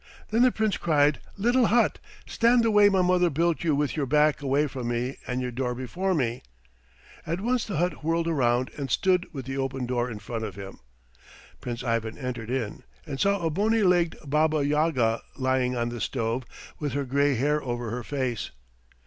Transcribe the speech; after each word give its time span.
Then 0.31 0.41
the 0.41 0.51
Prince 0.51 0.77
cried, 0.77 1.19
"Little 1.37 1.67
hut, 1.67 1.99
stand 2.25 2.63
the 2.63 2.71
way 2.71 2.89
my 2.89 3.03
mother 3.03 3.29
built 3.29 3.63
you 3.63 3.75
with 3.75 3.95
your 3.95 4.07
back 4.07 4.41
away 4.41 4.65
from 4.65 4.87
me 4.87 5.17
and 5.27 5.43
your 5.43 5.51
door 5.51 5.75
before 5.75 6.15
me." 6.15 6.41
At 7.27 7.39
once 7.39 7.65
the 7.65 7.77
hut 7.77 8.03
whirled 8.03 8.25
round 8.25 8.71
and 8.77 8.89
stood 8.89 9.27
with 9.31 9.45
the 9.45 9.59
open 9.59 9.85
door 9.85 10.09
in 10.09 10.17
front 10.17 10.43
of 10.43 10.55
him. 10.55 10.79
Prince 11.59 11.83
Ivan 11.83 12.17
entered 12.17 12.49
in, 12.49 12.81
and 13.05 13.19
saw 13.19 13.45
a 13.45 13.51
bony 13.51 13.83
legged 13.83 14.17
Baba 14.25 14.65
Yaga 14.65 15.21
lying 15.37 15.75
on 15.75 15.89
the 15.89 16.01
stove 16.01 16.45
with 16.79 16.93
her 16.93 17.05
grey 17.05 17.35
hair 17.35 17.61
over 17.61 17.91
her 17.91 18.01
face. 18.01 18.49